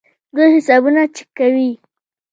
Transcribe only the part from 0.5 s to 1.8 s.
حسابونه چک کوي.